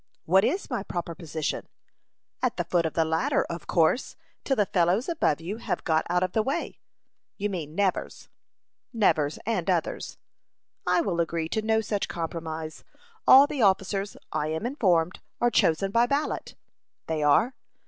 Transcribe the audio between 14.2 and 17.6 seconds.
I am informed, are chosen by ballot." "They are."